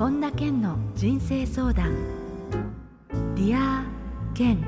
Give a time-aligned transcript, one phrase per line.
[0.00, 1.94] 本田健の人生相談。
[3.34, 3.84] ディア
[4.32, 4.58] 健。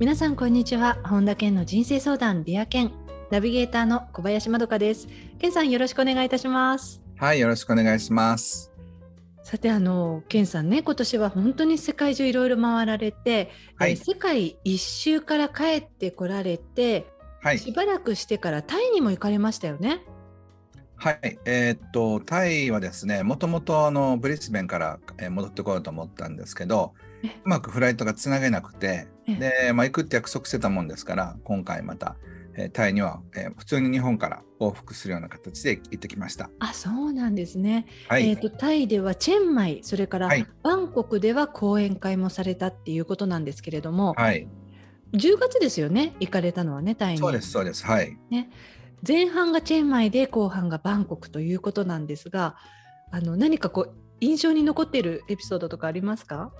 [0.00, 0.98] 皆さんこんにちは。
[1.04, 2.90] 本田健の人生相談ディア健。
[3.30, 5.06] ナビゲーターの小林まどかです。
[5.38, 7.00] 健さんよろしくお願いいたします。
[7.16, 8.72] はいよろしくお願いします。
[9.44, 17.06] さてあの健さんね今年は本当に世界中いろいろ回られて、はい、えー、世界一周から帰ってこられて、
[17.40, 20.00] はい、しばらくしてからタイにも行かれましたよね
[20.98, 24.98] はい、えー、っと、タイはですね、もともとあのブリスベンから
[25.30, 26.94] 戻ってこようと思ったんですけど、
[27.44, 32.16] うまくフライトがつなげなくて、で、まあ、行くって約束してたもんですから、今回また、
[32.56, 36.50] えー、タイには、えー、普通に日本から往復するような形で行ってきました。
[36.60, 37.86] あ、そうなんですね。
[38.08, 40.30] はい、えっ、と、タイではチェンマイ、それから
[40.62, 44.48] バンコクでは講演会もされたっていうことなんですけれども、はい。
[45.12, 47.18] 10月ですよね、行かれたのはね、タイに。
[47.18, 47.84] そうです、そうです。
[47.84, 48.16] はい。
[48.30, 48.50] ね。
[49.06, 52.56] 前半がチェンマイで後半がバンコクということなんですが
[53.10, 56.52] あの何かこう印象に残っているエピソードとかありますか？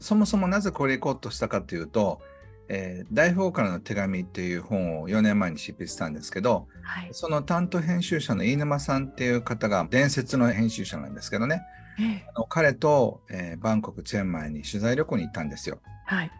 [0.00, 2.20] そもそもなぜこれ行こうとしたかというと
[2.68, 11.62] 「えー、大富豪からの手紙」っていう本を4年前に執筆したんですけど、はい、その担当編集者の飯沼さんっていう方が伝説の編集者なんですけどね、
[11.98, 15.80] ええ、あの彼と、えー、バンコクチェンマイに取材旅行に行ったんですよ。
[16.06, 16.30] はい、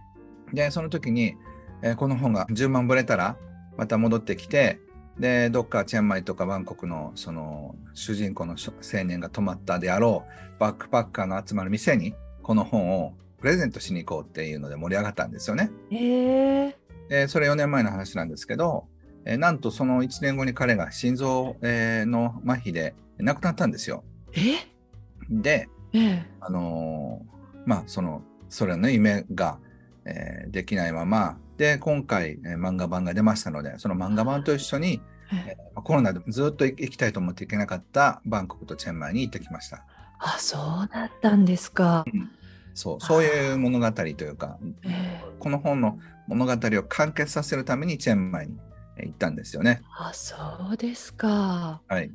[0.53, 1.37] でその時に、
[1.83, 3.37] えー、この本が10万ぶれたら
[3.77, 4.81] また戻ってきて、
[5.19, 10.25] で、どっかチェンマイとかバンコクのその主人公の青年が泊まったであろ
[10.57, 15.71] うバックパッカーの集まる店にこの本をプレゼントしに行こうっていうので盛り上がったんですよね。
[15.91, 16.77] へ
[17.09, 18.87] でそれ4年前の話なんですけど、
[19.25, 24.05] えなんとその1年後に彼が心臓、えの麻痺で亡くなったんですよ。
[24.33, 24.73] え？
[25.29, 29.59] で、えあのー、まあそのそれの夢が、
[30.05, 35.01] えー、できないままで、今回、えー、漫画版が出ましたので、その漫画版と一緒に、
[35.33, 39.85] えー、コロナでずっと行きたいと思って行けなかったバンコクとチェンマイに行ってきました。
[40.19, 42.05] あ、そうだったんですか。
[42.13, 42.31] うん、
[42.75, 48.57] そう、そういう物語というか、えー、この本の物語を完結させるためにチェンマイに
[48.99, 49.83] 行ったんですよね。
[49.97, 50.37] あ、そ
[50.73, 51.81] うですか。
[51.87, 52.11] はい。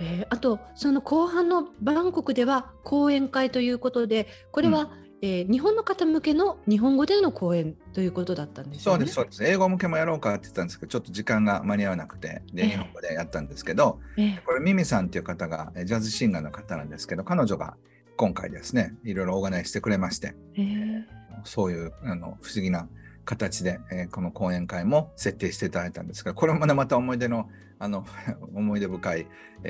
[0.00, 4.90] えー、あとその後半のバンコクでは講演会ということでこれは
[5.22, 8.98] えー、日本の方向けの日本語での講演ということだったんですよね。
[8.98, 9.44] そうです、そうです。
[9.44, 17.76] 英語向けもやろうかって言ったんですけど、ちょっと時間が間に合わなくて、で、日本語でやったんですけど、えー、これ、ミミさんっていう方が、ジャズシンガーの方なんですけど、彼女が
[18.16, 21.04] 今回ですね、いろいろオーガナイズしてくれまして、えー、
[21.44, 22.88] そういうあの不思議な
[23.24, 27.48] 形で、えー、この講演会も設定していただいたんですが、これもね、また思い出の、
[27.78, 28.06] あの、
[28.54, 29.26] 思い出深い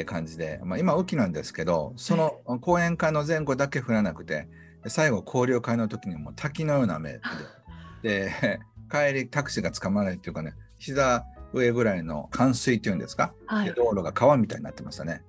[0.07, 4.49] 感じで、まあ、今、雨季なんですけど、その講演会の前後だけ降らなくて、
[4.87, 7.21] 最後交流会の時にも滝のような雨で
[8.03, 8.61] で
[8.91, 15.23] 帰りタクシーが捕まらないっていうかね膝上ぐらいの冠水っていうんですか、はい、道路が川みたいになってましたね。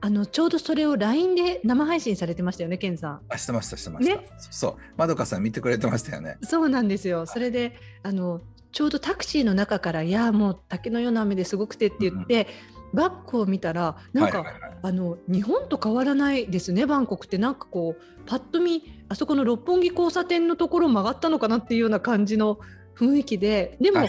[0.00, 3.20] あのちょうどそれを LINE で生配信されてましたよね、ケンさん。
[3.28, 4.16] あ、してました、してました。
[4.16, 6.38] ね、そう、まどかさん見てくれてましたよね。
[6.42, 7.26] そうなんですよ。
[7.26, 17.38] それで、あのちょうどタクシーの中から、いや、もう滝のような雨ですごくてって言って、うんバッグを見たらなんか、はいはいはい、あの日本と変わらないですねバンコクって。
[17.38, 22.58] なんかこうパッと見あそこの六本木交差点のところ曲がったのかなっていうような感じの
[22.96, 24.06] 雰囲気ででも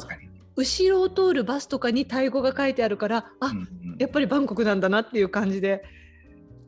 [0.55, 5.83] 後ろを通るバスとかにタイ語が書いてあるからあ、うんうん、やっぱりバンコクなんだなっていう感じで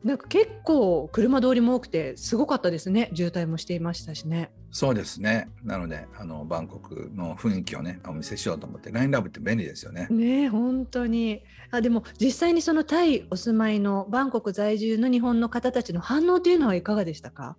[0.04, 17.56] なんか結構車通りも多くてすごかったですね渋滞もしていましたしねそうですねなのであのバンコクの雰囲気をねお見せしようと思って LINE ラブって便利ですよねね本当にあでも実際にそのタイお住まいのバンコク在住の日本の方たちの反応というのはいかがでしたか？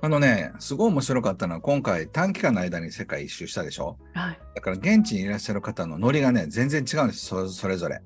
[0.00, 3.98] あのね、すごい面白かったのは、今回短期間の間に世界一周したでしょ？
[4.14, 4.38] はい。
[4.54, 8.00] だから現地にいらっしゃる方のノリがね、全然違うんです、それぞれ。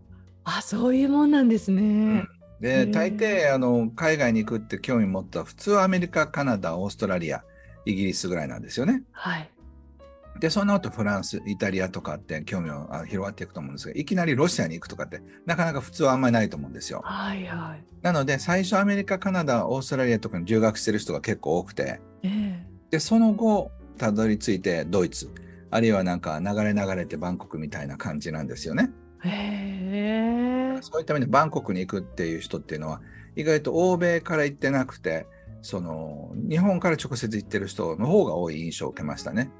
[0.44, 1.82] あ、そういうもんなんですね。
[1.82, 2.28] うん
[2.62, 7.42] で大抵あの海外に行くって興味持ったら普通はアメリカカナダオーストラリア
[7.84, 9.02] イギリスぐらいなんですよね。
[9.10, 9.50] はい、
[10.38, 17.02] でその後フランスイタリアとかって興味が広がっていくと思うんですがいきなりロシアに行くとかってなかなか普通はあんまりないと思うんですよ。
[17.04, 25.28] はいはい、なので最初アメリカカナダオーストラリアとかに留学してる人が結構多くて、えー、でその後たどり着いてドイツ
[25.72, 28.90] あるいはなんか流れ流れてバンコクみたいな感じなんですよね。
[29.24, 30.41] へ
[30.82, 33.00] そういった意味でバンコクに行くっていう人っていうのは
[33.36, 35.26] 意外と欧米から行ってなくて
[35.62, 39.50] その日本から直接行ってる人の方が多い印象を受けましたね。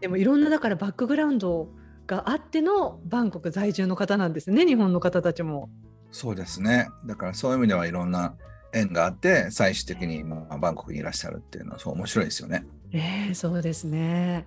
[0.00, 1.68] でもいろんなだからバックグラウンド
[2.06, 5.68] があってのバンコク在住の方なんですね日本の方たちも。
[6.12, 8.36] そうですねだからそういう意味ではいろんな
[8.72, 12.64] 縁があって最終的にまあバンコクにいらっしゃるっていうのはそう面白いですよね。
[12.92, 14.46] えー、そうですね。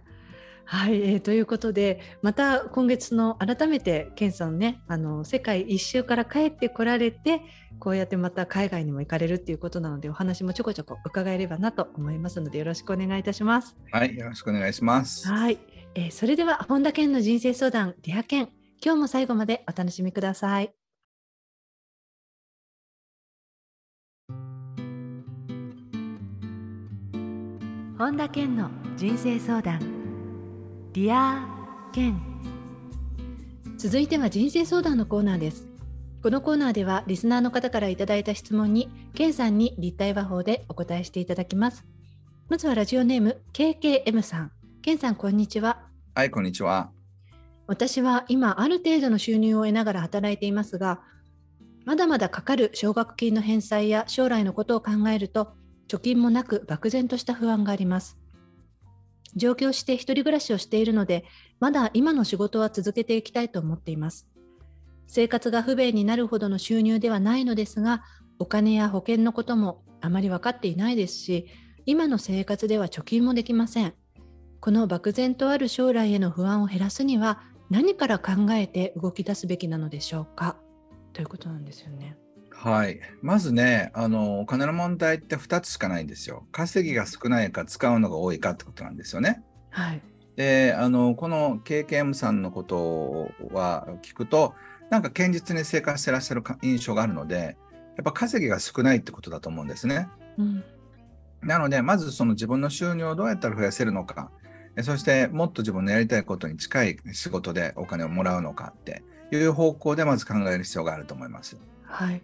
[0.71, 7.41] はい、えー、ということでまた今月の改めて健さんねあの世界一周から帰ってこられて
[7.79, 13.75] こうやってまた海外にも行かれるっていうことなのでお話もちょこちょこ伺えればなと思いますのでよろしくお願いいたします。
[13.91, 15.27] はいよろしくお願いします。
[15.27, 15.57] はい、
[15.95, 18.49] えー、それでは本田健の人生相談ディア健
[18.79, 20.71] 今日も最後までお楽しみください。
[27.97, 29.98] 本田健の人生相談
[30.99, 31.47] ディア
[31.93, 32.19] 健
[33.77, 35.65] 続いては人生相談のコーナーです。
[36.21, 41.85] このコーナーではリスナーの方からいただいた質問に健さんに立体話法でお答えしていただきます。
[42.49, 44.51] まずはラジオネーム KKM さん。
[44.81, 45.87] 健さんこんにちは。
[46.15, 46.91] はいこんにちは。
[47.65, 50.99] 私は今ある程度の収入を得ながら働いていますが
[51.85, 55.53] まだまだかかる奨学金の返済や将来のことを考えると
[55.87, 58.17] 貯金もなく漠然とした不安があります
[59.35, 61.25] 上京して一人暮らしをしているので
[61.59, 64.27] まだ今の仕事は続けていきたいと思っています。
[65.07, 68.03] 生活が不便になるほどの収入ではないのですが
[68.37, 71.47] お金や保険のこともあまり分かっていないですし
[71.85, 73.93] 今の生活では貯金もできません。
[74.59, 80.57] この漠然とある将来への不安を減らすには何から考えて動き出すべきなのでしょうか？
[81.13, 82.17] ということなんですよね。
[82.61, 86.45] はい、まずねあのお金の問題って2つしかないんですよ。
[86.51, 89.41] 稼ぎが少ないか使うのが多いかってことなんですよね。
[89.69, 90.01] はい、
[90.35, 94.55] であのこの KKM さんのことは聞くと
[94.89, 97.57] なんか堅実に生活してらっしゃる印象があるので、
[97.95, 100.09] やっぱ稼ぎが少ないってことだと思うんですね。
[100.37, 100.63] うん、
[101.41, 104.31] なので、まずその自分の収入をどうやったら増やせるのか、
[104.81, 111.57] そしてもっと自分のやりたいことに近い仕事でお金をもらうのかっていう方向でまず考える必要があると思います。
[111.83, 112.21] はい。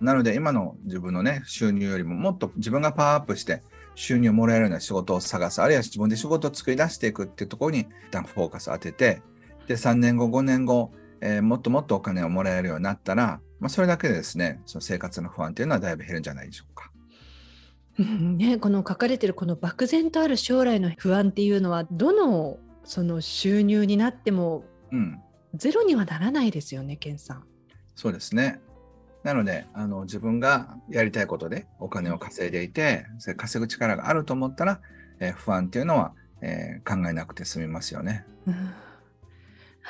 [0.00, 3.62] なので今の自分のね収入よりももっと自分がパワーアップして
[3.94, 9.22] 収入をもらえるような仕事を探すあるいは自分で仕事を作り出していくっていうところに一旦フォーカスを当てて
[9.66, 16.90] で3年後5年後えー、もっともっとお金をもらえるようになったら、まあ、それだけでですね、その生活の不安というのはだいぶ減るんじゃないでしょうか。
[17.98, 24.64] ね、この書かれてるこの漠然とある将来の不安っていうのはどのその収入になっても
[25.54, 27.44] ゼロにはならないですよね、ケンさん。
[27.96, 28.60] そうですね。
[29.22, 34.80] なのであの自分がやりたいことでお金を稼いでいてそれ稼ぐ力があると思ったら、
[35.20, 38.24] えー、不安っていうのは、えー、考えなくて済みますよね。
[38.46, 38.70] うん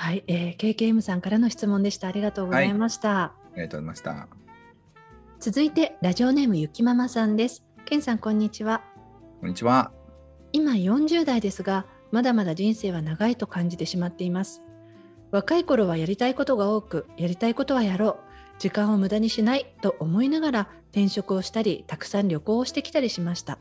[0.00, 2.06] はい、えー、KKM さんからの質問でした。
[2.06, 3.08] ありがとうございました。
[3.08, 4.28] はい、ありがとうございました。
[5.40, 7.64] 続いてラジオネームゆきママさんです。
[7.84, 8.81] ケンさんこんにちは。
[9.40, 9.90] こんにちは。
[10.52, 14.62] 今40代ですが、まだまだ人生は長いと感じてしまっています。
[15.32, 18.27] 若い頃はやりたいことが多く、やりたいことはやろう、
[18.58, 23.58] 時間を無駄にしないと思いながら転職をしたり、たくさん旅行をしてきたりしました。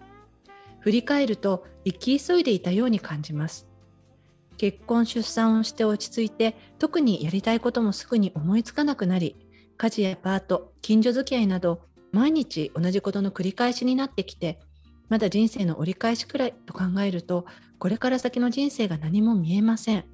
[0.79, 3.67] 振り返ると生き急いでいたように感じます。
[4.57, 9.35] 結婚出産をして落ち着いて特にやりたいこともすぐに思いつかなくなり
[9.77, 14.59] 家事やパート近所付き合いなど毎日同じことの繰り返しになってきて
[15.09, 17.45] まだ人生の折り返しくらいと考えると
[17.77, 20.05] これから先の人生が何も見えません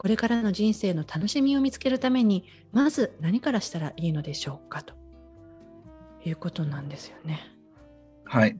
[0.00, 4.94] これからの人生の楽しみを見つけるためにまず何からしたらいいのでしょうかと。
[6.24, 7.40] いうことなんですよね。
[8.24, 8.58] はい。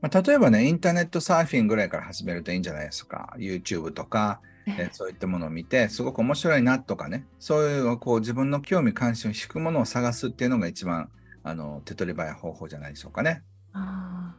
[0.00, 3.32] まあ、例えばね、インターネットサーフィンぐらいから始めるといいんじゃないですか。
[3.38, 11.10] YouTube とか、えそういったものを見て、すごく面白いなとかね、そういうこう自分の興味関心を引くものを探すっていうのが一番
[11.44, 13.44] あの手っ取り早い方法じゃないでしょうかね。
[13.72, 14.34] あ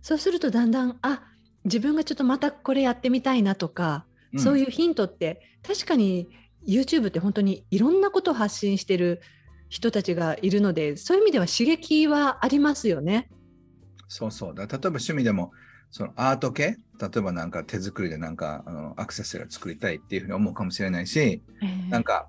[0.00, 1.22] そうするとだんだん、あ
[1.64, 6.28] 自分がちょっとまたこれやってみたいなとか、うん、そういうヒントって確かに
[6.66, 9.20] YouTube って本当にいろんなことを発信してる
[9.68, 13.30] 人たちがいるのでそういう意味では刺激はありますよね。
[14.08, 14.54] そうそう。
[14.54, 15.52] だ例えば趣味でも
[15.90, 16.76] そのアート系？
[17.00, 22.28] 例えばなんか手作りでなんかあのアクセサリーを作りたいっていうふうに思うかもしれないし、えー、なんか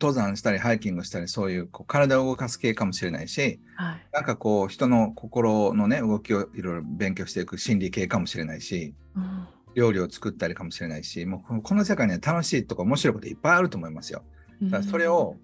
[0.00, 9.46] 登山したりハイキングしたりそういうこう体を動かす系かもしれないし、はい、なんかこう人の心のね動きをいろいろ勉強していく心理系かもしれないし、うん、
[9.76, 14.24] 料理を作ったりかもしれないしもうこの世界には楽しいとか面白いこといっぱいあると思いますよ。
[14.62, 15.36] だからそれを、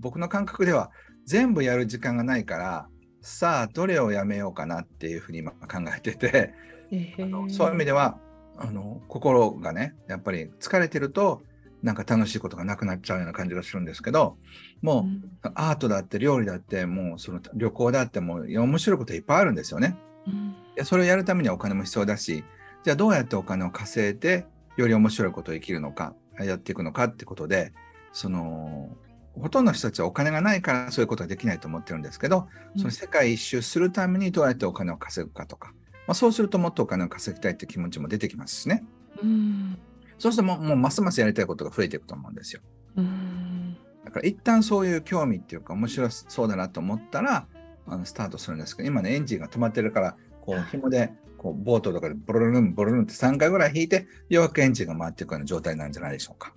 [0.00, 0.92] 僕の感覚では
[1.26, 2.88] 全部やる時間がないから
[3.20, 6.54] さあどれをやめようかなっていうふうに今考えてて、
[6.92, 8.18] えー、あのそういう意味では
[8.56, 11.42] あの心がねやっぱり疲れてると
[11.82, 14.36] なんか楽しいことがなくなっちゃうような感じがするんですけど
[14.82, 19.96] もう、うん、アートだって料理だってもうその旅行だってもう面白いこといっぱいあるんですよね。
[20.26, 22.44] うん、でそれをやるためにはお金も必要だし
[22.84, 27.72] じゃあどうやってお金を稼いでより面白いことを生きるのかやっていくのかってことで
[28.12, 28.96] その
[29.40, 35.72] ほとんどの人たちはお金がないからそういうことができないと思ってるんですけど、その世界一周するためにどうやってお金を稼ぐかとか、
[36.06, 38.84] まあ、そうするともっとお金を稼ぎたいって気持ちも出てきますしね。
[39.20, 39.76] うん、
[40.18, 42.60] そうするともうもうますますやりたいことが増えていくと思うんですよ。
[42.96, 47.48] うん、だから一旦そういう興味っていうか面白そうだなと思ったら
[47.88, 51.12] あのスタートするんですけど今ねエンジンが止まってるからこう紐で
[51.44, 56.54] こうボートとかでボロルンボロルンって3回ぐらい引いてようやくエンジンが回っていくような状態なんじゃないでしょうか。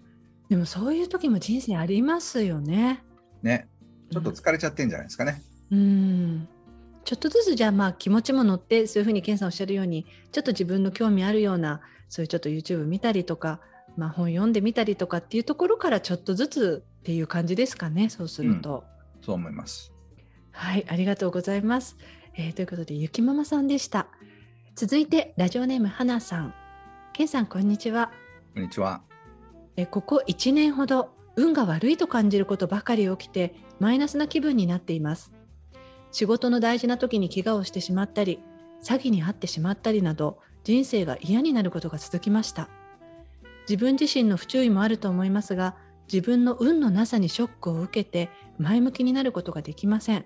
[0.47, 3.03] でもそういう時も人生ありますよね。
[3.43, 3.67] ね。
[4.09, 5.41] ちょっと疲れちゃってんじゃないですかね。
[5.71, 6.47] うん、うん
[7.03, 13.59] ちょっとずつじゃあまあ気持ちも乗ってそういうふうに健さんおっしゃるようにちょっと自分の興味あるようなそういうちょっと YouTube 見たりとか、
[13.97, 18.85] まあ、本読んでみたりとかっていうところからちょっとずつっていう感じですかねそうすると、
[19.17, 19.91] うん、そう思います。
[20.51, 21.97] はいありがとうございます、
[22.35, 24.07] えー、ということでゆきママさんでした
[24.77, 26.53] 続いてラジオネームはなさん。
[27.11, 28.11] 健さんこんにちは。
[28.53, 29.01] こんにちは。
[29.75, 35.33] えここ1年ほど運が悪いと感じることばかり起きてマイナスな気分になっています。
[36.11, 38.39] 仕事の大事な時に怪我をしてしまったり
[38.83, 42.69] 詐欺に遭ってしまったりなど人生が嫌になることが続きました。
[43.67, 48.29] 自分自身の不注意もあると思いますが自分の運のなさにショックを受けて
[48.59, 50.25] 前向きになることができません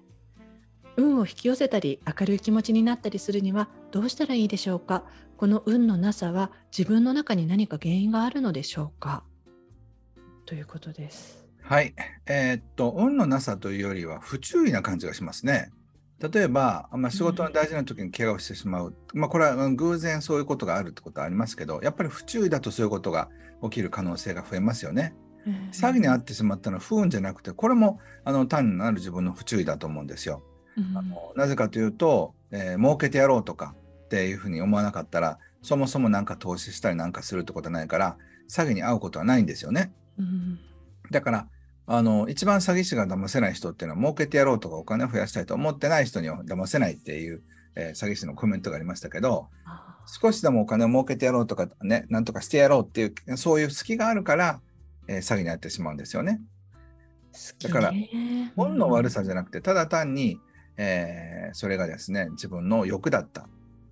[1.01, 5.03] 運を引き寄せたり明るい気持ちになったりするにはどうしたらいいでしょうか？
[5.37, 9.23] この運のなさは自分の中に何か原因があるのでしょうか？
[10.45, 11.93] ということですはい。
[12.25, 15.71] えー、っと、運のなさというよりは不注意な感じがしますね。
[16.19, 23.29] 例えば、まあ、仕事の大事な時に怪我をしてしまう、うん、まあ、これは偶然そういうことがあるってことはありますけど、やっぱり不注意だとそういうことが
[23.63, 25.15] 起きる可能性が増えますよね。
[25.71, 30.43] 詐欺に遭ってしまったのは不運じゃなくて、これもあの単なる自分の不注意だと思うんですよ。
[30.77, 33.75] うん、あのなぜかというと、えー、儲けてやろうとか
[34.05, 38.17] っていうふうに思わなかったら、そもそも何か投資したりなんかするってことはないから、
[38.49, 39.93] 詐欺に遭うことはないんですよね。
[40.17, 40.59] うん。
[41.11, 41.47] だから
[41.87, 47.41] あの一番詐欺師が騙せない人っていうのは儲けてやろうとかお金を増やしたいと思ってない人には騙せないっていう、
[47.75, 49.47] えー、詐欺師のコメントがありましたけど
[50.05, 54.61] 少しでもお金を儲けてやろうとかねなんとかしてやろうっていうそういう隙があるから、
[55.07, 56.41] えー、詐欺になってしまうんですよね。
[57.63, 57.93] だから
[58.57, 60.37] 本の悪さじゃなくてただ単に、
[60.83, 63.47] えー、それがですね自分の欲だった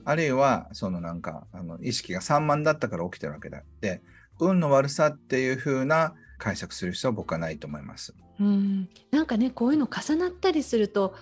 [0.06, 4.02] あるいはそのなんかあの意識が散漫だったから起きてるわけだって
[4.40, 8.16] 運の悪さっていう風な解釈する必要は僕はないと思います。
[8.40, 11.14] うんなんかねこういうの重なったりすると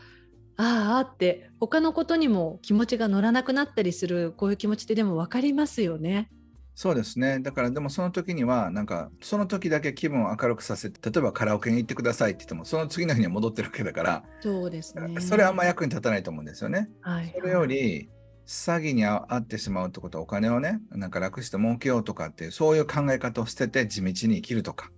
[0.56, 6.30] ああって他のことにも気持ちが乗らなくなったりするこういう気持ちってでも分かりますよね。
[6.78, 7.40] そうですね。
[7.40, 15.20] だからでもその時にはなんかその時だけ気分を明るくさせて例えばカラオケに行ってくださいって言ってもその次の日には戻ってるわけだからそうですね。
[15.20, 16.88] それはあんま役に立たないと思うんですよね。
[17.02, 18.12] はい、それより
[18.46, 24.92] 詐欺に遭ってしまうってことはお金をねなんか楽して儲けようとかっていうそういう考え方を捨てて地道に生きるとか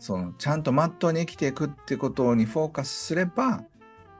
[0.00, 3.62] そのちゃんとまっとうに生きていくってことにフォーカスすれば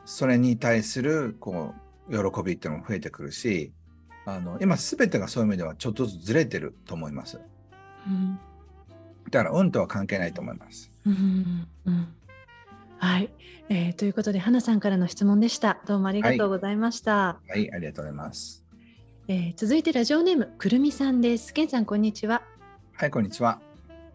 [0.05, 1.75] それに対するこ
[2.09, 3.73] う喜びっていうのも増えてくるし
[4.27, 7.41] あの今全てがそういう意味ではちょっとずつずれてると思います。
[8.07, 8.39] うん、
[9.31, 10.91] だから運とは関係ないと思います。
[11.07, 12.15] うんうん、
[12.99, 13.31] はい、
[13.69, 15.79] えー、ということで花さんからの質問でした。
[15.87, 17.13] どうもありがとうございました。
[17.13, 18.65] はい、はい、ありがとうございます。
[19.29, 21.53] えー、続いてラジオネームくるみさんです。
[21.53, 22.43] けんさんこんにちは。
[22.95, 23.61] はい、こんにちは。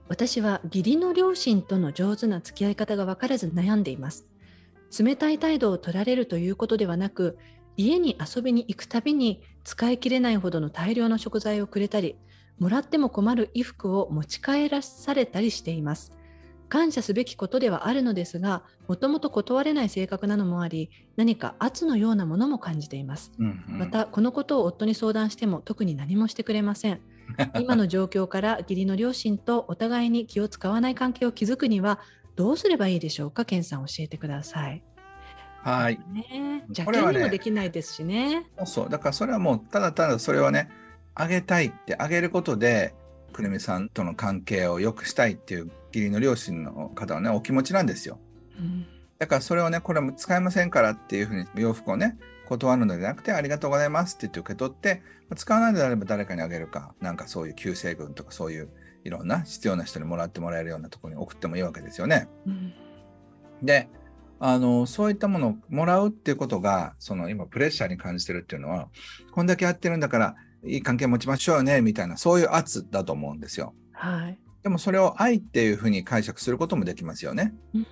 [0.08, 4.26] 私は義理の両親との上手な付き合い方が分からず悩んでいます。
[5.00, 7.38] 冷たい態度を取られるということではなく、
[7.80, 12.18] 家に遊びに行くたびに使い切れないほどの大量の食材をくれたり、
[12.60, 16.12] もらっても困る衣服を持ち帰らされたりしています。
[16.68, 23.32] 感謝すべきことではあるのですが、もともと断れない性格なのもあり、何か圧のようなものも感じています。
[23.40, 27.00] うんうん、また、このことを夫に相談しても特に何もしてくれません。
[27.62, 32.02] 今の状況から義理の両親とお互いに気を使わない関係を築くには
[32.36, 34.84] どうすればいいでしょうか、健さん教えてください。
[35.64, 36.00] はい。
[36.12, 38.46] ね、邪険にもできないですしね。
[38.60, 40.70] そうそうだからそれはもうただただそれはね
[41.16, 42.94] あげたいってあげることで
[43.34, 48.20] くるみさんとの関係を良くしたいっていう義理の両親の方はねお気持ちなんですよ。
[48.58, 48.86] うん、
[49.18, 52.18] だからそれをねこれも使えませんからっていうふうに洋服をね
[52.50, 55.04] 断るのではなくて、ありがとうございますって言って受け取って、
[55.36, 58.70] 使わないのであれば誰かにあげるか、なんかそういう救世軍とかそういう
[59.04, 62.28] いろんな必要な人にもらってもらえるようなところに送ってもいいわけですよね。
[62.48, 62.74] うん、
[63.62, 63.88] で、
[64.40, 68.90] あの、そういったものをもらうっていうことが、その今プレッシャーに感じてるっていうのは、
[69.32, 73.74] こんだけやってるんだから、いい関係持ちましょうよね、みたいな、そういう圧だと思うんですよ。
[73.92, 74.40] はい。
[74.64, 77.54] でもそれを愛っていうふうに解釈することもできますよね。
[77.74, 77.86] うん、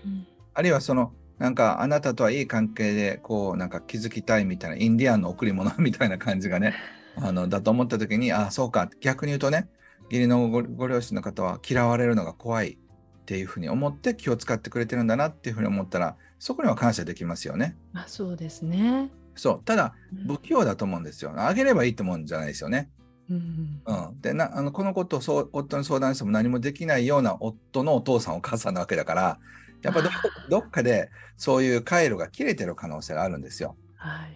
[0.54, 6.76] あるいはそのなんかあなたとはいい関係でこうなんか気づきたいみたいなインディアンの贈り物みたいな感じがね
[7.16, 9.70] あのだと思った時にああそうか逆に言うとね
[10.10, 12.78] 義理のご両親の方は嫌われるのが怖い
[13.28, 17.76] っていうふうに思って気を使ってくれてるんだなっていうふうに思ったらそこには感謝できますよね。
[17.94, 19.12] あそうですね。
[19.36, 19.94] そうただ
[20.26, 21.34] 不器用だと思うんですよ。
[21.36, 22.90] あげればいいと思うんじゃないですよね。
[23.30, 29.40] うん、うん、でなあのこのことをそう夫に相談しても何もできないような夫のお父さんお母さんなわけだから
[29.82, 30.10] やっぱど
[30.50, 33.76] どっかでそういう回路が切れてる可能性があるんですよ。
[33.96, 34.28] はいはい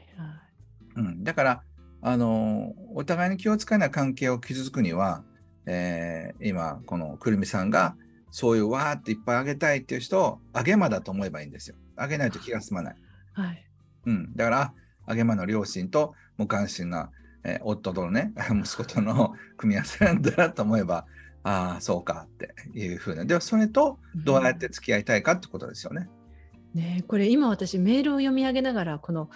[0.97, 1.63] うん、だから
[2.01, 5.23] あのお互いに気を使わない関係を築くには、
[5.65, 7.95] えー、今このくるみさんが
[8.31, 11.75] そういうわーっていっぱいあげたいっていう人をあげまだと思えばいいんですよ。
[11.97, 12.95] あげないと気が済まない。
[13.33, 13.65] はい
[14.07, 14.73] うん、だから
[15.05, 17.11] あげまの両親と無関心な、
[17.43, 21.05] えー、夫とのね 息子との組み合わせなんだなと思えば
[21.43, 26.09] ああそうかっていうふうなではそれとどうやって付き合いたいかってことですよね。
[26.73, 29.29] ねこれ今私メールを読み上げながらこの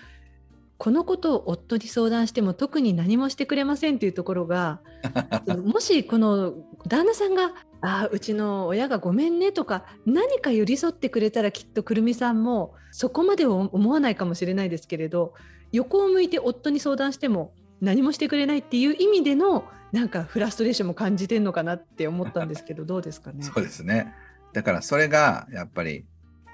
[0.77, 4.81] このことを夫に相談しても特に何もしてくれませんというところが
[5.65, 6.53] もしこの
[6.87, 7.53] 旦那さんが
[7.85, 15.33] 「ああうちの親がごめんね」とか何か寄り添ってくれたらきっとくるみさんもそこまでは思わないかもしれないですけれど
[15.71, 23.43] 横を向いて夫に相談しても何もしてくれないっていう意味でのなんかフラストレーションも感じてるのかなって思ったんですけど どうですかね？
[23.43, 24.13] そうですね
[24.53, 26.05] だからそれがやっぱり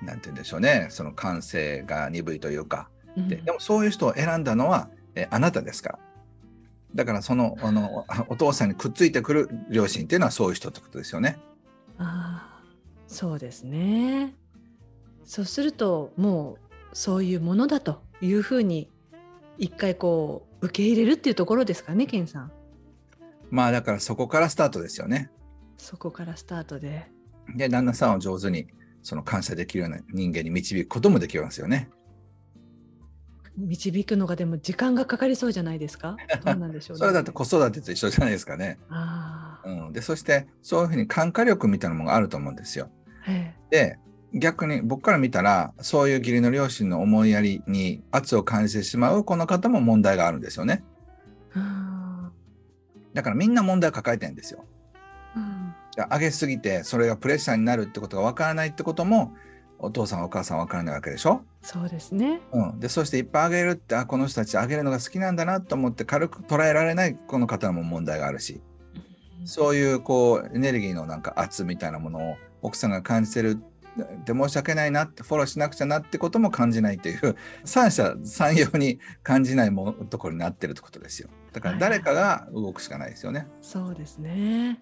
[0.01, 5.99] なんて言うんでしょうねその感性が鈍いというかででもそういう人を選んだのはえあなたですから。
[6.95, 11.39] だからそのあのお父さんにくっついてくる両親っていうのはそういう人ってことですよね。
[11.97, 12.63] ああ
[13.07, 14.35] そうですね。
[15.25, 18.89] そうするともうそういうものだというふうに
[19.57, 22.51] 一回こう受け入れるっていうところですかね、ケンさん。
[23.49, 25.29] まあだからそこからスタートですよね。
[25.77, 27.09] そこからスタートで。
[27.55, 28.67] で旦那さんを上手に
[29.03, 31.89] その感謝できるような人間に導くこともできますよね。
[33.57, 36.17] 導くのがでも時間がかかりそうじゃないですか？
[36.45, 38.79] どうなんでしょう、ね、それだと子育てと一緒じゃないですかね。
[39.65, 42.89] うん、でそしてそういうふうに感化力みたいなものがあると思うんですよ。
[43.69, 43.99] で
[44.33, 50.83] 逆に僕から見たらそういう義理の両親の思いやりに圧を感じてしまうこの方も問題があるんですよね。
[53.13, 54.65] だからみんな問題を抱えてるんですよ。
[55.35, 55.73] うん、
[56.09, 59.33] 上げすぎてそれがプレッシャーになるってことがわからないってことも
[59.83, 61.41] お父さんお母さん分からないわけでしょ？
[61.63, 62.39] そうですね。
[62.53, 68.61] うん、でそしていっぱいあげるってあこの人たちあげるのが好きなんだなと思って軽く捉えられないこの方も問題があるし、
[69.41, 73.59] うん、そういうこうエネルギーのなんか圧みたいなものを奥さんが感じてる。
[74.25, 81.27] で申し訳ないなってフォローしなくちゃなってことも感じないという 三者三様に感じないもところになってるってことですよ。
[81.51, 84.79] だから誰かが動くしかないですよね、はい、そうですね。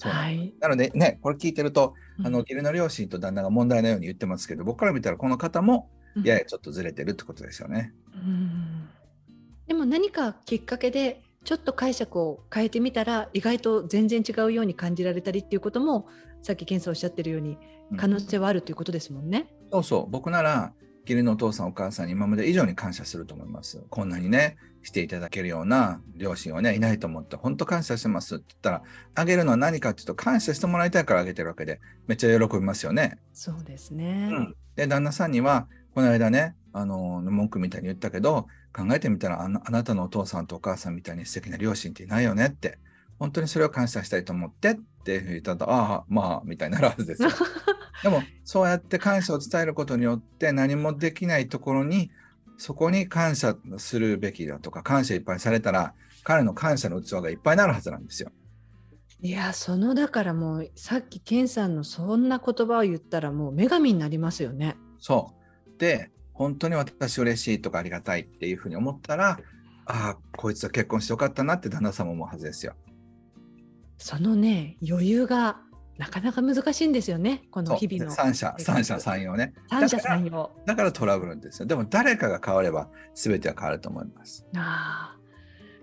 [0.00, 5.90] はい、なのでね、これ聞いてると、うん、あの義理の両親と旦那が問題のように言ってますけど、僕から見たらこの方も
[6.24, 7.92] ややちょっとずれてるってことですよね。
[8.14, 8.88] うん、
[9.66, 16.06] でも何かきっかけでちょっと解釈を変えてみたら意外と全然違うように感じられたりっていうことも
[16.42, 17.58] さっき健さんおっしゃってるように
[17.96, 19.48] 可能性はあるということですもんね。
[19.64, 20.10] うん、そうそう。
[20.10, 20.72] 僕なら
[21.10, 23.82] 義理のお父さんお母さんに今まで以上に感謝すると思います。
[23.90, 28.82] こんなにねしていただけるような両親はね、いないと思って、本当感謝してますって言ったら、
[29.14, 33.18] あげるのは何かっていうと、感謝してもらいたいからあげてるわけで、めっちゃ喜びますよね。
[33.32, 34.30] そうですね。
[34.32, 42.78] うん、で、旦那さんには、この間ね、あの、文句みたいに言ったけど、考えてみたらあなたのお父さんとお母さんみたいに素敵な両親っていないよねって、
[43.18, 47.30] 本当にそれを感謝したいと思ってって言ったら、ああ、まあ、みたいになるはずですよ。
[48.02, 52.10] でも、そうやって感謝を伝えることによって、何もできないところに
[52.60, 58.30] そこに感謝するべきだとか、感謝いっぱいされたら、彼の感謝の器がいっぱいになるはずなんですよ。
[59.22, 64.76] いや、そのだからもう、さっき健さんのそんな言葉を言ったら、もう女神になりますよね。
[64.98, 65.34] そ
[65.74, 65.78] う。
[65.78, 69.40] で、本当に私嬉しいとかありがたいっていうふうに思ったら、
[69.86, 72.74] ああ、こいつは結婚してよかったなって旦那さんも思うはずですよ。
[73.96, 75.62] そのね、余裕が
[76.00, 78.10] なかなか難しいんですよね、この日々の。
[78.10, 79.52] 三者、三者三様ね。
[79.68, 81.66] 三者三様だからトラブルですよ。
[81.66, 84.46] でも誰かが変われば全ては変わると思います。
[84.56, 85.14] あ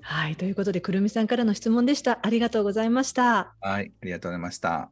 [0.02, 2.18] はい、ということで、くるみさんからの質問でした。
[2.24, 3.54] ありがとうございました。
[3.62, 4.90] はい、ありがとうございました。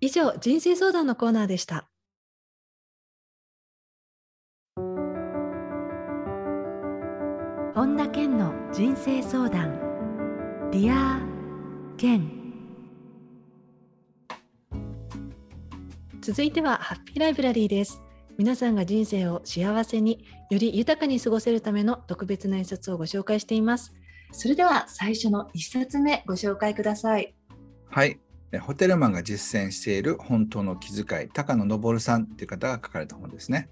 [0.00, 1.88] 以上、人生相談のコーナーでした。
[7.74, 10.70] 本田健の人生相談。
[10.70, 11.20] ディア
[11.96, 12.39] 健。
[16.22, 18.02] 続いてはハッピーライブラリーです。
[18.36, 23.94] 皆さんが人生を幸せにより豊かに過ごせるための特別な一冊をご紹介しています。
[24.30, 27.34] それでは最初の一冊目ご紹介ください。
[27.88, 28.20] はい。
[28.60, 33.70] ホテルマンが実践している本当の気遣い高野昇さんという方が書かれた本ですね。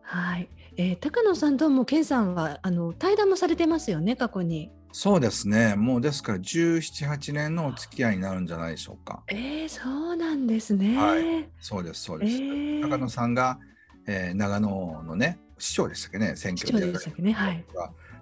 [0.00, 5.76] はい、えー、高野さんとも健さんはあの対談もされてますよね過去にそうですね。
[5.76, 9.22] もうですから17、8年のお付き合いになるんじゃないでしょうか。
[9.28, 10.96] えー、そうなんですね。
[10.96, 12.36] はい、そうです、そうです。
[12.36, 13.58] えー、高野さんが、
[14.06, 16.92] えー、長野のね、市長でしたっけね、選挙で。
[16.92, 17.64] でしたっけね、はい。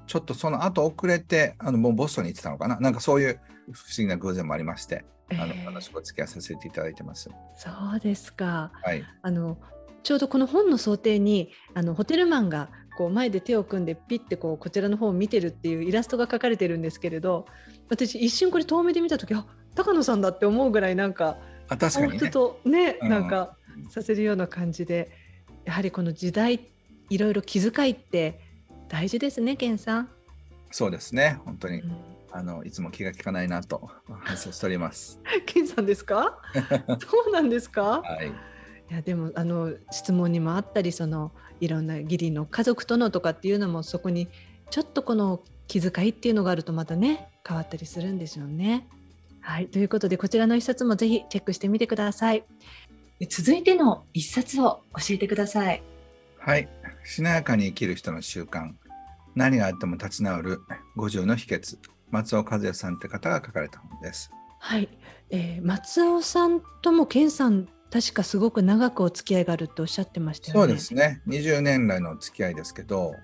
[0.07, 2.79] ちょっとその後遅れて、あのもうボストンに行ってたのかな。
[2.81, 3.41] なんかそういう
[3.73, 7.31] 不思議な偶然もありまして、あの、話をお付き合いさせていただいてます。
[7.57, 8.73] そうですか。
[8.83, 9.05] はい。
[9.23, 9.59] あの
[10.03, 17.47] ちょうどこの本の想定にあのホテルマンがこう前で手を組んでピッてこうこちらの方を見てるっていうイラストが描かれてるんですけれど
[17.89, 21.37] 私一瞬これ遠目で見た時あ高野さんだって思うぐらいなんか
[21.69, 22.29] あ確かにね。
[22.31, 23.55] とね、なんか
[23.89, 25.13] させるような感じで
[25.65, 26.59] やはりこの時代
[27.09, 28.41] いろいろ気遣いって
[28.89, 30.09] 大事ですね健さん。
[30.73, 31.39] そうですね。
[31.45, 31.97] 本当に、うん、
[32.33, 35.21] あのいつも気が利かないなと反省しております。
[35.47, 36.41] 健さんですか？
[37.09, 38.33] そうなんですか、はい、
[38.91, 44.29] いやでもあの質問にもあったりそのいろんな義理の家族とのとかっていうのもそこに
[44.71, 48.87] ちょっとこの気遣いっていうのがあるとまたね変わったりするんでしょうね。
[49.41, 52.45] はい、ということでこちらの一冊もぜひチェックしてみてください。
[53.29, 55.83] 続いての一冊を教えてください。
[56.39, 56.69] はい、
[57.05, 58.73] しなやかに生きる人の習慣。
[59.35, 60.61] 何があっても立ち直る
[60.97, 61.79] 50の秘訣。
[62.11, 64.31] 松尾和也さんって方が書かれた本です。
[64.61, 64.89] はい、
[65.31, 70.67] えー、松尾さんとも健さん確かすごく長くお付き合いがあるっておっしゃってましたよね。
[70.67, 71.23] そうですね。
[71.27, 73.15] 20年来の付き合いですけど、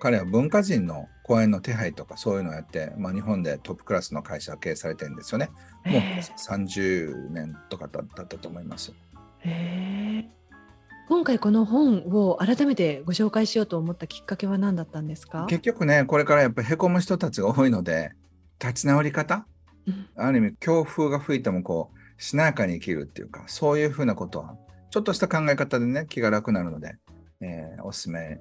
[0.00, 5.50] 彼は文化人の講演の手配とかそういうのをやって、まあ、日本でトップクラスの会社を経営されてるんですよね。
[5.84, 8.92] もう30年とかだったと思います。
[11.08, 15.46] 今回この本を改めてご紹介しようと思ったきっかけは何だったんですか？
[15.48, 18.12] 結局ねこれからやっぱりへこむ人たちが多いので
[18.60, 19.46] 立ち直り方、
[19.86, 24.56] うん、ある意味強風が吹いてもこうしなやかに生きるっていうかそういうふうなことは
[24.90, 26.96] ちょっとした考え方でね気が楽になるので、
[27.40, 28.38] えー、おすすめ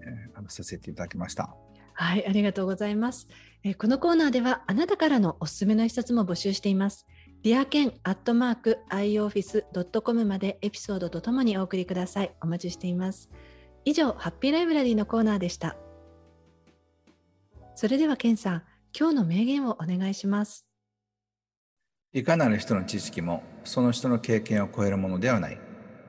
[0.50, 1.56] させていただきました。
[1.94, 3.28] はいありがとうございます、
[3.64, 7.08] えー、このコーナーではあなたからのおすすめの一冊も募集しています。
[7.44, 12.36] ディアケンアットマーク ioffice.com までエピソードとともにお送りください。
[12.42, 13.30] お待ちしています。
[13.86, 15.78] 以上、ハッピーライブラリーのコーナーでした。
[17.76, 18.64] それでは、ケンさん、
[18.98, 20.67] 今日の名言をお願いします。
[22.18, 25.60] いかなる人の知識も、その人の経験を超えるものではない。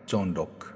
[0.07, 0.75] ジョン・ロック。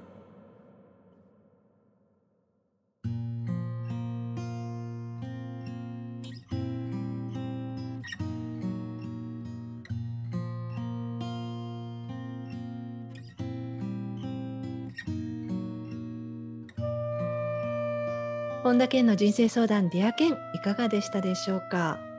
[18.61, 22.12] 本田健の人生相談ディア健いかがでしたでしょうか？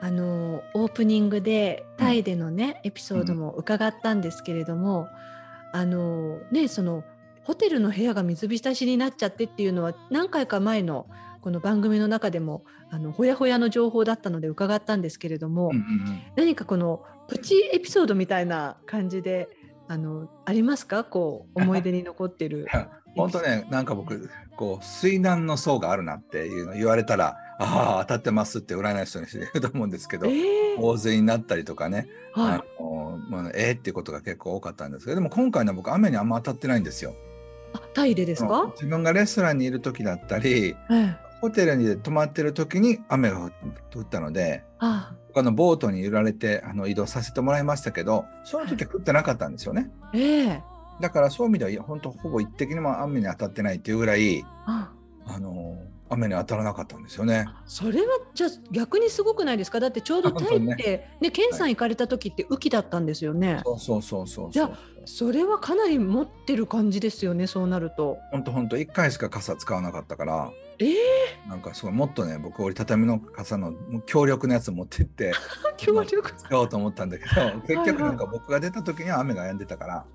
[0.00, 5.08] あのオープニングでタイでのね、うん、エピソードも伺ったんですけれども、
[5.72, 7.04] うん、あのねその
[7.44, 11.06] ホテルの部屋が水浸しになっちゃってっていうのは何回か前の
[11.40, 19.48] この番組の中でもあのほやほやの情報だったので伺ったんですけれども、うんうんうん、何かこのプチエピソードみたいな感じで
[19.88, 21.04] あのありますか？
[21.04, 22.66] こう思い出に残ってる
[23.18, 37.14] 本当ねなんか僕こう水難の層があるなっていうの言われたらああ当たってますって占い師の人に言うと思うんですけど、えー、洪水になったりとかね、はい、あのまあ、えー、っていうことが結構多かったんですけどでも今回の僕雨にあんま当たってないんですよ。
[37.74, 38.70] あタイでですか？
[38.74, 40.74] 自分がレストランにいる時だったり、
[41.42, 43.50] ホテルに泊まってる時に雨が
[43.94, 45.14] 降ったので、ああ。
[45.34, 49.90] 他のボートに揺られてあの移動させてもらいましたけどその時は降ってなかったんですよね。
[50.14, 50.62] えー、
[51.00, 54.92] だからそういう意味では本当ほぼ一滴にも雨に当たってないっていうぐらいあ
[55.38, 55.78] の
[56.10, 57.46] 雨に当たらなかったんですよね。
[57.66, 59.78] それはじゃあ逆にすごくないですか？
[59.78, 63.60] だってちょうどタイってねねケンさん行かれた時って雨季だったんですよね。
[63.64, 64.70] そうそうそうそうじゃあ
[65.04, 68.16] それはかなり持ってる感じですよねそうなると。
[68.30, 70.50] 本当本当一回しか傘使わなかったから。
[70.80, 73.74] えー、なんかすごいもっとね僕折りたたみの傘の
[74.06, 75.32] 強力なやつ持ってって
[75.76, 77.30] 強力使おうと思ったんだけど
[77.62, 80.08] 結局なんか僕が出た時には雨が止んでたから、はいはい、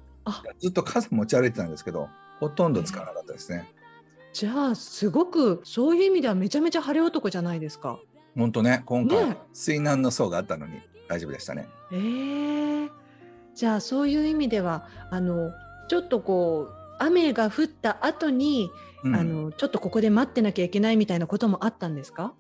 [0.60, 2.10] ずっと傘持ち歩いてたんですけど
[2.40, 3.68] ほとんど使わなかったですね。
[3.76, 3.84] えー
[4.34, 8.00] じゃあすごくそういう意味ではめちゃめちゃ晴れ男じゃないですか。
[8.36, 11.70] 本当ね今回、ね、水難の層があったのに大丈夫でしたね。
[11.92, 12.90] えー、
[13.54, 15.52] じゃあそういう意味ではあの
[15.88, 18.72] ちょっとこう雨が降った後に、
[19.04, 22.34] うん、あのちょっとここで待ってなきゃいけないみたいなこともあったんですか？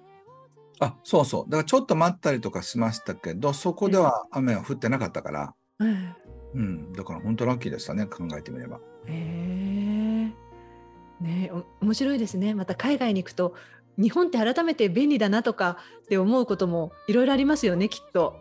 [0.79, 1.51] あそうそう。
[1.51, 6.13] だからちょっと待ったりとかしましたけどそこでは雨は降ってなかったから、えー、
[6.55, 8.79] うん、だから本当ラッキーでしたね考えてみれば。
[9.07, 10.31] えー。
[11.23, 12.53] ね面白いですね。
[12.53, 13.55] また海外に行くと
[13.97, 18.35] 日本って改めて便利だなとかって思うこともいろいろありますよねきっと。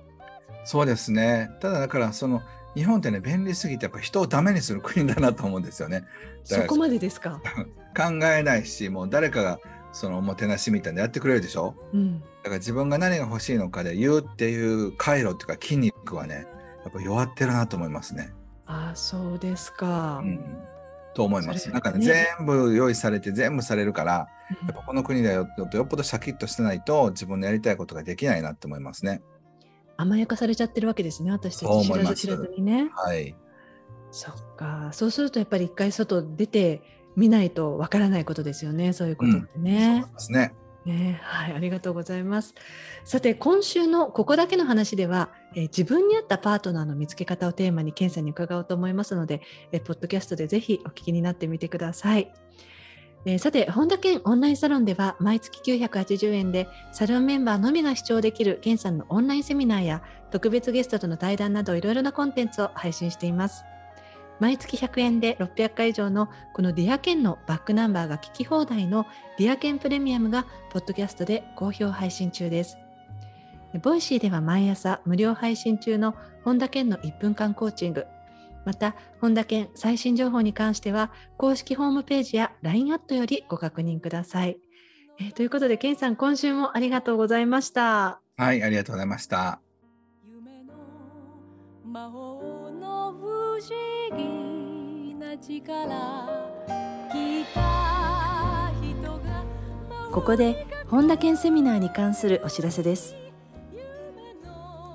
[0.64, 1.50] そうですね。
[1.60, 2.42] ただだからその
[2.74, 6.04] 日本ってね便利すぎてやっぱ人をダメにする国だなと思うんですよね。
[6.44, 7.40] そこまでですか？
[7.96, 9.60] 考えないしもう誰かが
[9.92, 16.46] そのおもてなしみたいなやってくれるでしょ、うん、だから自分が何が欲しいのかで言うっていう回路っていうか筋肉はね
[16.84, 18.32] やっぱ弱ってるなと思いますね。
[18.66, 20.20] あそうですか。
[20.22, 20.58] うん
[21.14, 21.70] と思います。
[21.70, 24.28] なんかね、全部用意されて全部されるから、や
[24.72, 29.22] っぱこの国だよとよっぽどシャキッとしてないと自分のやりたいことができないなって思いますね。
[29.96, 32.90] 甘やかされちゃってるわけですね、私たち知らず知らずにね。
[32.94, 33.36] はい。
[34.10, 36.82] そっか、そうするとやっぱり一回外出て
[37.16, 39.96] 見ないとわからないことですよねそういうことってね。
[39.96, 42.54] うん、そうですねね、はい、ありがとうございます。
[43.04, 52.32] さて、今週のここだけの話では、え自分に合ったパートナーの見つけ方をテーマに、ケンさんに伺おうと思いますので、えポッドキャストでぜひお聞きになってみてください。
[53.24, 63.64] えー、さて、本田健オンラインサロンでは、毎月980円で、サロンメンバーのみが視聴できる健さんのオンラインセミナーや、特別ゲストとの対談など、いろいろなコンテンツを配信しています。
[64.40, 69.06] 毎月100円で600回以上のこのディアケンのバックナンバーが聞き放題の
[69.38, 72.78] ディアケンプレミアムがポッドキャストで好評配信中です。
[73.82, 76.14] ボイシーでは毎朝無料配信中の
[76.44, 78.06] 本田健の1分間コーチング、
[78.64, 84.58] また本田健最新情報に関しては公式ホームページや LINE アットよりご確認ください。
[85.18, 88.20] えー、ということで健さん今週もありがとうございました。
[88.36, 89.60] はい、ありがとうございました。
[100.12, 103.16] ここで本田健セミナーに関するお知らせです。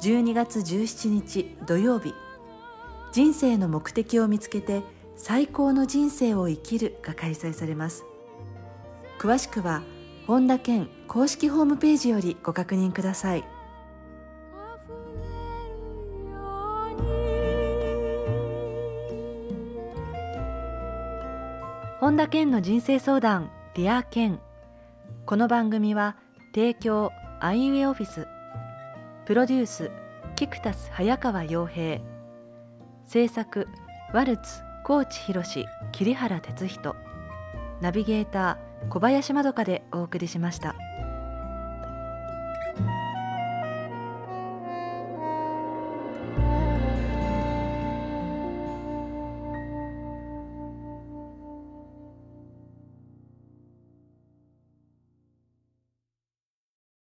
[0.01, 2.13] 12月17日土曜日。
[3.11, 4.83] 人生の目的を見つけて
[5.15, 8.05] 最高の人生を生きるが開催されます。
[9.17, 9.81] 詳しくは
[10.27, 13.56] 本田健公式ホームページよりご確認ください。
[22.07, 24.39] 本田健の人生相談ディア健
[25.25, 26.15] この番組は
[26.55, 28.29] 提供アイウェイオフィス。
[29.25, 29.91] プロデュース
[30.37, 31.99] キクタス早川洋平。
[33.05, 33.67] 制作
[34.13, 35.43] ワルツ高知博
[35.91, 36.95] 桐原哲人。
[37.81, 40.75] ナビゲーター小林まどかでお送りしました。